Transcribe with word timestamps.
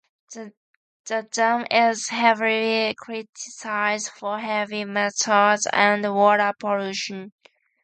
The 1.05 1.27
dam 1.29 1.67
is 1.69 2.07
heavily 2.09 2.95
criticised 2.97 4.09
for 4.09 4.39
heavy 4.39 4.83
metals 4.83 5.67
and 5.71 6.01
water 6.15 6.51
pollution. 6.57 7.33